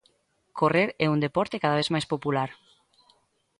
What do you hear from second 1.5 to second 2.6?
cada vez máis popular.